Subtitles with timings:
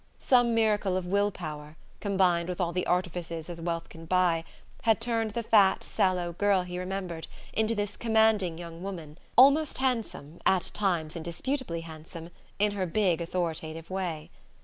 [0.17, 4.43] Some miracle of will power, combined with all the artifices that wealth can buy,
[4.81, 10.39] had turned the fat sallow girl he remembered into this commanding young woman, almost handsome
[10.43, 14.31] at times indisputably handsome in her big authoritative way.